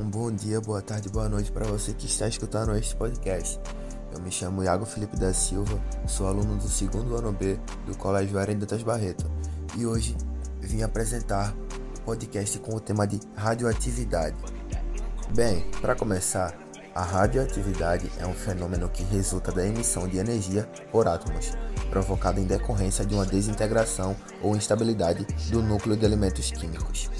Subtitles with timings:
[0.00, 3.60] um bom dia, boa tarde, boa noite para você que está escutando este podcast.
[4.10, 8.38] Eu me chamo Iago Felipe da Silva, sou aluno do segundo ano B do Colégio
[8.38, 9.30] Arendetas Barreto
[9.76, 10.16] e hoje
[10.58, 11.54] vim apresentar
[11.98, 14.36] o podcast com o tema de radioatividade.
[15.34, 16.58] Bem, para começar,
[16.94, 21.52] a radioatividade é um fenômeno que resulta da emissão de energia por átomos,
[21.90, 27.10] provocada em decorrência de uma desintegração ou instabilidade do núcleo de elementos químicos.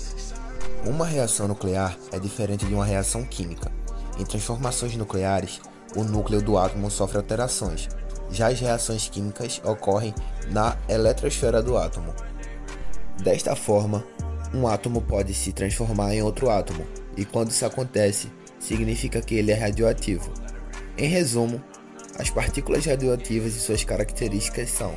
[0.87, 3.73] Uma reação nuclear é diferente de uma reação química.
[4.19, 5.59] Em transformações nucleares,
[5.97, 7.89] o núcleo do átomo sofre alterações.
[8.31, 10.15] Já as reações químicas ocorrem
[10.51, 12.13] na eletrosfera do átomo.
[13.23, 14.05] Desta forma,
[14.53, 19.53] um átomo pode se transformar em outro átomo, e quando isso acontece, significa que ele
[19.53, 20.31] é radioativo.
[20.99, 21.63] Em resumo,
[22.19, 24.95] as partículas radioativas e suas características são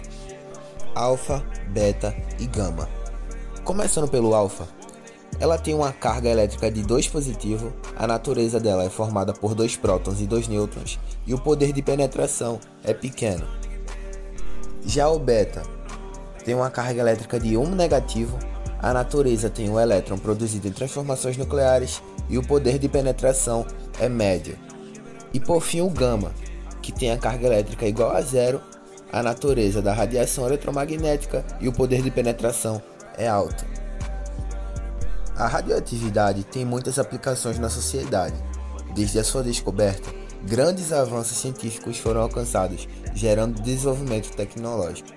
[0.93, 2.89] alfa, beta e gama.
[3.63, 4.67] Começando pelo alfa,
[5.39, 9.75] ela tem uma carga elétrica de 2 positivo, a natureza dela é formada por dois
[9.75, 13.45] prótons e dois nêutrons, e o poder de penetração é pequeno.
[14.85, 15.61] Já o beta
[16.43, 18.37] tem uma carga elétrica de 1 um negativo,
[18.79, 23.65] a natureza tem um elétron produzido em transformações nucleares e o poder de penetração
[23.99, 24.57] é médio.
[25.33, 26.31] E por fim o gama,
[26.81, 28.61] que tem a carga elétrica igual a zero,
[29.11, 32.81] a natureza da radiação eletromagnética e o poder de penetração
[33.17, 33.65] é alto.
[35.37, 38.35] A radioatividade tem muitas aplicações na sociedade.
[38.95, 40.09] Desde a sua descoberta,
[40.43, 45.09] grandes avanços científicos foram alcançados, gerando desenvolvimento tecnológico.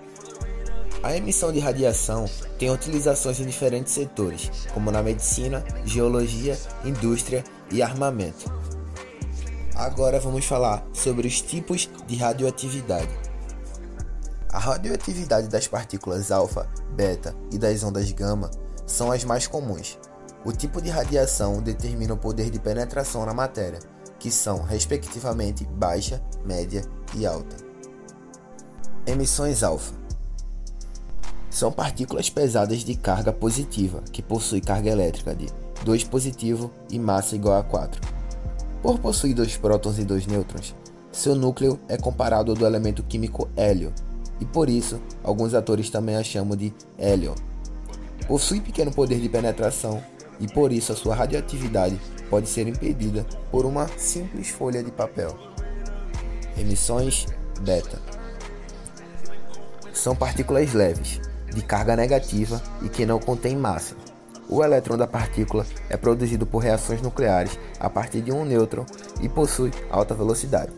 [1.02, 2.26] A emissão de radiação
[2.58, 8.52] tem utilizações em diferentes setores, como na medicina, geologia, indústria e armamento.
[9.74, 13.08] Agora vamos falar sobre os tipos de radioatividade.
[14.50, 18.50] A radioatividade das partículas alfa, beta e das ondas gama
[18.86, 19.98] são as mais comuns.
[20.44, 23.78] O tipo de radiação determina o poder de penetração na matéria,
[24.18, 26.82] que são, respectivamente, baixa, média
[27.14, 27.56] e alta.
[29.06, 30.00] Emissões alfa
[31.50, 35.46] são partículas pesadas de carga positiva que possuem carga elétrica de
[35.84, 38.00] 2 positivo e massa igual a 4.
[38.80, 40.74] Por possuir dois prótons e dois nêutrons,
[41.10, 43.92] seu núcleo é comparado ao do elemento químico hélio,
[44.40, 47.34] e por isso alguns autores também a chamam de hélio.
[48.26, 50.02] Possui pequeno poder de penetração
[50.40, 55.36] e por isso a sua radioatividade pode ser impedida por uma simples folha de papel.
[56.56, 57.26] Emissões
[57.60, 57.98] beta
[60.00, 61.20] são partículas leves,
[61.54, 63.94] de carga negativa e que não contêm massa.
[64.48, 68.86] O elétron da partícula é produzido por reações nucleares a partir de um nêutron
[69.20, 70.72] e possui alta velocidade.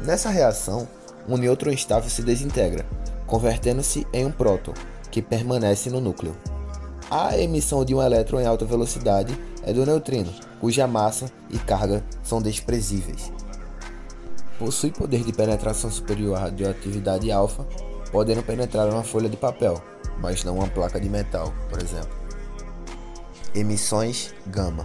[0.00, 0.88] Nessa reação,
[1.28, 2.84] um nêutron estável se desintegra,
[3.26, 4.74] convertendo-se em um próton,
[5.10, 6.34] que permanece no núcleo.
[7.10, 12.04] A emissão de um elétron em alta velocidade é do neutrino, cuja massa e carga
[12.22, 13.30] são desprezíveis.
[14.58, 17.66] Possui poder de penetração superior à radioatividade alfa,
[18.10, 19.82] podendo penetrar uma folha de papel,
[20.20, 22.16] mas não uma placa de metal, por exemplo.
[23.54, 24.84] Emissões gama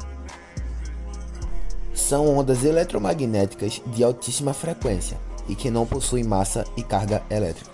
[1.94, 7.69] são ondas eletromagnéticas de altíssima frequência e que não possuem massa e carga elétrica.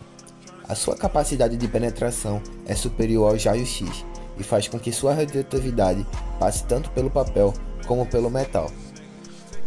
[0.67, 4.03] A sua capacidade de penetração é superior ao raio-x
[4.37, 6.05] e faz com que sua radioatividade
[6.39, 7.53] passe tanto pelo papel
[7.87, 8.71] como pelo metal.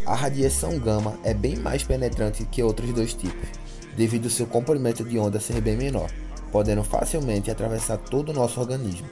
[0.06, 3.48] A radiação gama é bem mais penetrante que outros dois tipos,
[3.96, 6.10] devido ao seu comprimento de onda ser bem menor,
[6.50, 9.08] podendo facilmente atravessar todo o nosso organismo.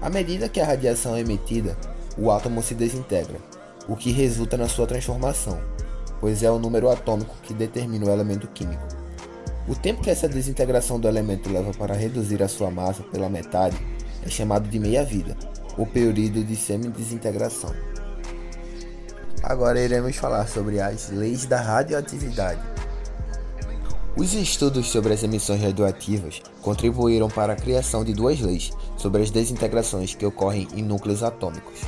[0.00, 1.76] À medida que a radiação é emitida,
[2.16, 3.38] o átomo se desintegra,
[3.88, 5.60] o que resulta na sua transformação,
[6.20, 8.86] pois é o número atômico que determina o elemento químico.
[9.68, 13.76] O tempo que essa desintegração do elemento leva para reduzir a sua massa pela metade
[14.26, 15.36] é chamado de meia-vida,
[15.78, 17.72] o período de semi-desintegração.
[19.42, 22.60] Agora iremos falar sobre as leis da radioatividade.
[24.16, 29.30] Os estudos sobre as emissões radioativas contribuíram para a criação de duas leis sobre as
[29.30, 31.80] desintegrações que ocorrem em núcleos atômicos.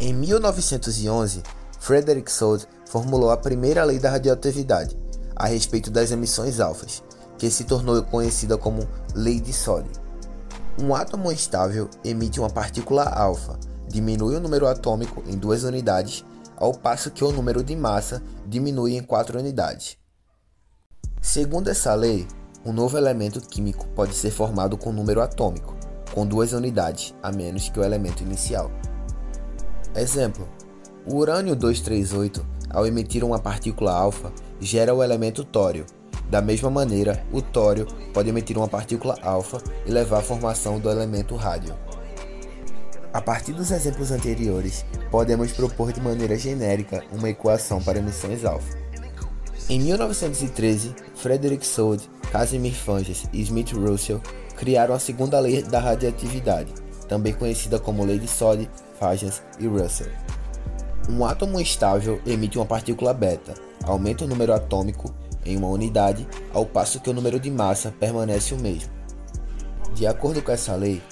[0.00, 1.42] Em 1911,
[1.78, 4.98] Frederick Soddy formulou a primeira lei da radioatividade
[5.36, 7.02] a respeito das emissões alfas,
[7.38, 10.01] que se tornou conhecida como Lei de Soddy.
[10.82, 13.56] Um átomo estável emite uma partícula alfa,
[13.86, 16.24] diminui o número atômico em duas unidades,
[16.56, 19.96] ao passo que o número de massa diminui em quatro unidades.
[21.20, 22.26] Segundo essa lei,
[22.66, 25.76] um novo elemento químico pode ser formado com número atômico,
[26.12, 28.68] com duas unidades a menos que o elemento inicial.
[29.94, 30.48] Exemplo:
[31.06, 35.86] o urânio 238, ao emitir uma partícula alfa, gera o elemento tório,
[36.32, 40.88] da mesma maneira, o tório pode emitir uma partícula alfa e levar à formação do
[40.88, 41.74] elemento rádio.
[43.12, 48.78] A partir dos exemplos anteriores, podemos propor de maneira genérica uma equação para emissões alfa.
[49.68, 54.22] Em 1913, Frederick Soddy, Casimir Fanges e Smith Russell
[54.56, 56.72] criaram a segunda lei da radioatividade,
[57.06, 60.10] também conhecida como Lei de Soddy, Fanges e Russell.
[61.10, 63.52] Um átomo estável emite uma partícula beta,
[63.84, 65.12] aumenta o número atômico
[65.44, 68.90] em uma unidade, ao passo que o número de massa permanece o mesmo.
[69.94, 71.02] De acordo com essa lei,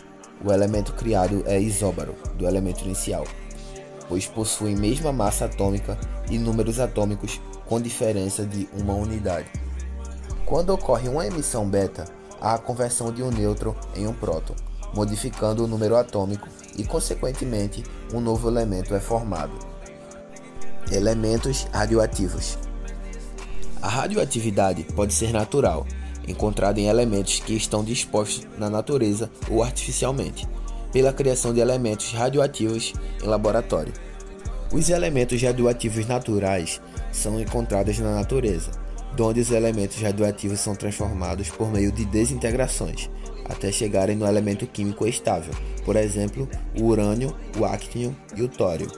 [0.44, 3.25] o elemento criado é isóbaro do elemento inicial,
[4.09, 5.99] pois possui mesma massa atômica
[6.31, 9.49] e números atômicos com diferença de uma unidade.
[10.47, 12.05] Quando ocorre uma emissão beta,
[12.41, 14.55] há a conversão de um nêutron em um próton,
[14.94, 19.53] modificando o número atômico e, consequentemente, um novo elemento é formado.
[20.91, 22.59] Elementos radioativos.
[23.82, 25.87] A radioatividade pode ser natural,
[26.29, 30.47] encontrada em elementos que estão dispostos na natureza ou artificialmente,
[30.93, 32.93] pela criação de elementos radioativos
[33.23, 33.93] em laboratório.
[34.71, 36.81] Os elementos radioativos naturais
[37.11, 38.71] são encontrados na natureza,
[39.19, 43.11] onde os elementos radioativos são transformados por meio de desintegrações,
[43.47, 45.53] até chegarem no elemento químico estável,
[45.85, 46.49] por exemplo,
[46.79, 48.91] o urânio, o actínio e o tório.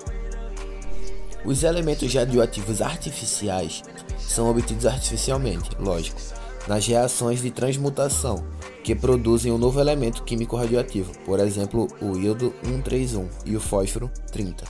[1.44, 3.82] Os elementos radioativos artificiais
[4.27, 6.21] são obtidos artificialmente, lógico,
[6.69, 8.45] nas reações de transmutação,
[8.83, 14.11] que produzem um novo elemento químico radioativo, por exemplo, o iodo 131 e o fósforo
[14.31, 14.65] 30.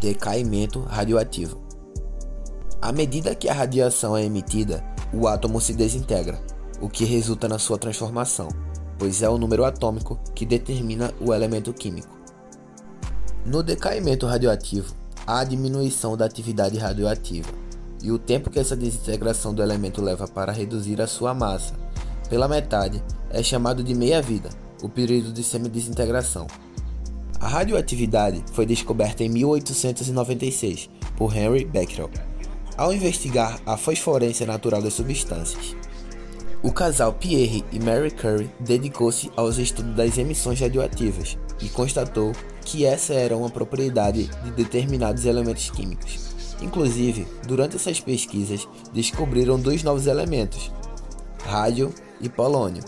[0.00, 1.60] Decaimento radioativo.
[2.80, 4.82] À medida que a radiação é emitida,
[5.12, 6.40] o átomo se desintegra,
[6.80, 8.48] o que resulta na sua transformação,
[8.98, 12.18] pois é o número atômico que determina o elemento químico.
[13.44, 14.94] No decaimento radioativo,
[15.26, 17.59] há a diminuição da atividade radioativa
[18.02, 21.74] e o tempo que essa desintegração do elemento leva para reduzir a sua massa
[22.30, 24.50] pela metade é chamado de meia-vida,
[24.82, 26.46] o período de semidesintegração.
[27.40, 32.08] A radioatividade foi descoberta em 1896 por Henry Becquerel,
[32.76, 35.74] ao investigar a fosforência natural das substâncias.
[36.62, 42.32] O casal Pierre e Mary Curie dedicou-se aos estudos das emissões radioativas e constatou
[42.64, 46.29] que essa era uma propriedade de determinados elementos químicos.
[46.60, 50.70] Inclusive, durante essas pesquisas, descobriram dois novos elementos,
[51.44, 52.82] rádio e polônio.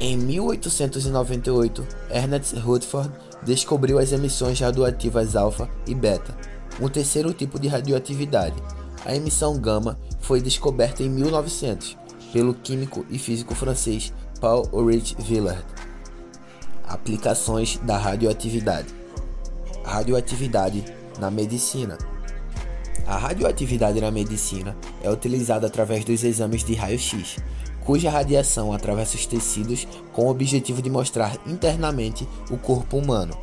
[0.00, 3.10] Em 1898, Ernest Rutherford
[3.42, 6.36] descobriu as emissões radioativas alfa e beta,
[6.80, 8.56] um terceiro tipo de radioatividade.
[9.04, 11.96] A emissão gama foi descoberta em 1900
[12.32, 15.64] pelo químico e físico francês Paul Ulrich Villard.
[16.86, 18.94] Aplicações da radioatividade.
[19.84, 20.84] Radioatividade
[21.18, 21.96] na medicina.
[23.06, 27.36] A radioatividade na medicina é utilizada através dos exames de raio-x,
[27.84, 33.38] cuja radiação atravessa os tecidos com o objetivo de mostrar internamente o corpo humano.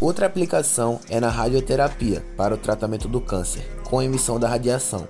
[0.00, 5.08] Outra aplicação é na radioterapia para o tratamento do câncer, com emissão da radiação.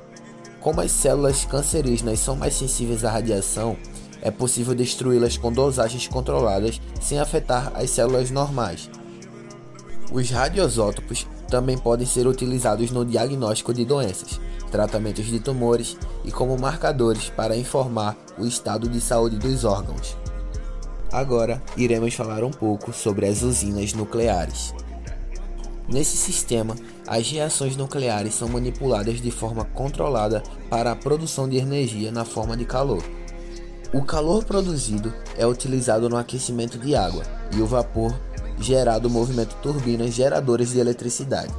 [0.61, 3.77] Como as células cancerígenas são mais sensíveis à radiação,
[4.23, 8.89] é possível destruí-las com dosagens controladas sem afetar as células normais.
[10.11, 14.41] Os radioisótopos também podem ser utilizados no diagnóstico de doenças,
[14.71, 20.17] tratamentos de tumores e como marcadores para informar o estado de saúde dos órgãos.
[21.11, 24.75] Agora iremos falar um pouco sobre as usinas nucleares.
[25.89, 26.77] Nesse sistema,
[27.07, 32.55] as reações nucleares são manipuladas de forma controlada para a produção de energia na forma
[32.55, 33.03] de calor.
[33.95, 37.23] O calor produzido é utilizado no aquecimento de água
[37.57, 38.15] e o vapor
[38.61, 41.53] gerado movimento turbinas geradoras de eletricidade.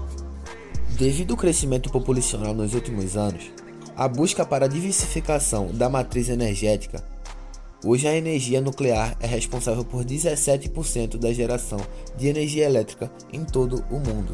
[0.98, 3.52] Devido ao crescimento populacional nos últimos anos,
[3.96, 7.04] a busca para a diversificação da matriz energética,
[7.84, 11.80] hoje a energia nuclear é responsável por 17% da geração
[12.18, 14.32] de energia elétrica em todo o mundo.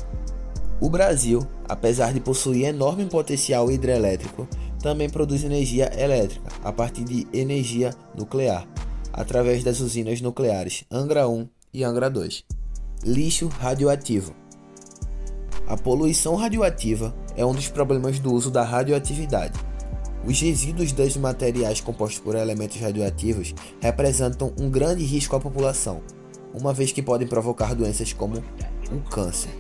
[0.82, 4.48] O Brasil, apesar de possuir enorme potencial hidrelétrico,
[4.82, 8.68] também produz energia elétrica a partir de energia nuclear,
[9.14, 12.55] através das usinas nucleares Angra 1 e Angra 2.
[13.08, 14.34] Lixo radioativo.
[15.68, 19.60] A poluição radioativa é um dos problemas do uso da radioatividade.
[20.26, 26.02] Os resíduos dos materiais compostos por elementos radioativos representam um grande risco à população,
[26.52, 28.44] uma vez que podem provocar doenças como
[28.92, 29.52] o câncer.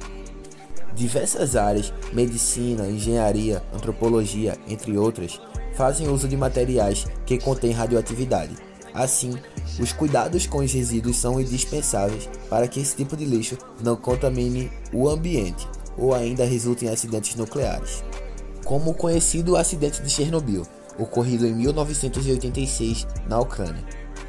[0.96, 5.40] Diversas áreas, medicina, engenharia, antropologia, entre outras,
[5.76, 8.56] fazem uso de materiais que contêm radioatividade.
[8.92, 9.36] Assim,
[9.80, 14.72] os cuidados com os resíduos são indispensáveis para que esse tipo de lixo não contamine
[14.94, 15.68] o ambiente
[15.98, 18.04] ou ainda resulte em acidentes nucleares.
[18.64, 20.64] Como o conhecido acidente de Chernobyl,
[20.98, 23.84] ocorrido em 1986 na Ucrânia.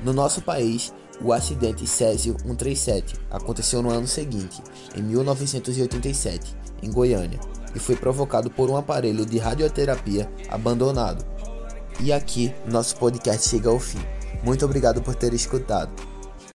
[0.05, 4.63] No nosso país, O acidente Césio 137 aconteceu no ano seguinte,
[4.95, 7.41] em 1987, em Goiânia,
[7.75, 11.25] e foi provocado por um aparelho de radioterapia abandonado.
[12.01, 14.16] E aqui nosso podcast chega ao fim.
[14.47, 15.91] Muito obrigado por ter escutado.